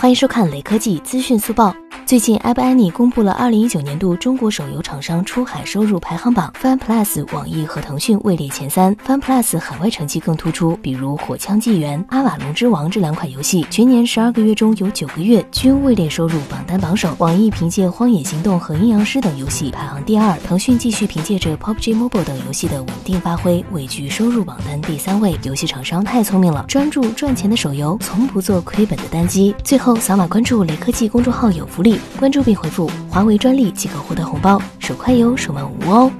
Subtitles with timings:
[0.00, 1.74] 欢迎收看雷科技资讯速报。
[2.08, 17.14] 最近，App Annie 公布了二零一九年度中国手游厂商出海收入排行榜，Fun Plus 网易和腾讯位列前三，Fun Plus 海外成绩更突出，比如《火枪纪元》《阿瓦隆之王》这两款游戏，全年十二个月中有九个月均位列收入榜单榜首。
[17.18, 25.38] 网易凭借《荒野行动》和《阴阳师》等游戏排行第二，腾讯继续凭借着 PUBG Mobile 等游戏的稳定发挥，位居收入榜单第三位。
[25.42, 29.54] 游戏厂商太聪明了，专注赚钱的手游，从不做亏本的单机。
[29.62, 31.97] 最后，扫码关注雷科技公众号有福利。
[32.18, 36.10] 关注并回复“华为专利”即可获得红包，手快有，手慢无哦。